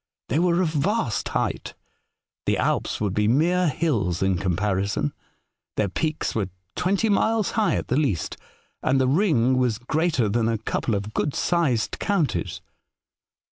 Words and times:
They 0.29 0.39
were 0.39 0.63
of 0.63 0.69
vast 0.69 1.27
height; 1.27 1.75
the 2.47 2.57
Alps 2.57 2.99
would 2.99 3.13
be 3.13 3.27
mere 3.27 3.67
hills 3.69 4.23
in 4.23 4.39
comparison. 4.39 5.13
Their 5.77 5.89
56 5.89 5.91
A 5.91 5.93
Voyage 5.93 5.93
to 5.93 5.93
Other 5.93 5.93
Worlds. 5.93 6.01
peaks 6.01 6.35
were 6.35 6.81
twenty 6.81 7.09
miles 7.09 7.51
high 7.51 7.75
at 7.75 7.87
the 7.89 7.97
least, 7.97 8.37
and 8.81 8.99
the 8.99 9.07
ring 9.07 9.57
was 9.59 9.77
greater 9.77 10.27
than 10.27 10.47
a 10.49 10.57
couple 10.57 10.95
of 10.95 11.13
good 11.13 11.35
sized 11.35 11.99
counties. 11.99 12.61